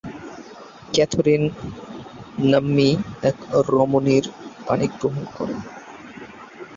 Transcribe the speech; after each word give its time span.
Catherine 0.93 1.43
নাম্নী 2.51 2.89
এক 3.29 3.37
রমণীর 3.69 4.25
পাণিগ্রহণ 4.67 5.23
করেন। 5.35 5.59